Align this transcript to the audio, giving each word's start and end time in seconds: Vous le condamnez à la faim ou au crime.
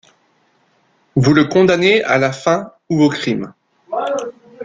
Vous 1.15 1.35
le 1.35 1.45
condamnez 1.45 2.03
à 2.03 2.17
la 2.17 2.31
faim 2.31 2.73
ou 2.89 3.03
au 3.03 3.09
crime. 3.09 3.53